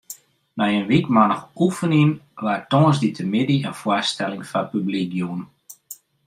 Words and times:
Nei 0.57 0.71
in 0.77 0.87
wykmannich 0.91 1.43
oefenjen 1.65 2.11
waard 2.43 2.65
tongersdeitemiddei 2.71 3.65
in 3.69 3.79
foarstelling 3.81 4.43
foar 4.51 4.67
publyk 4.71 5.11
jûn. 5.19 5.41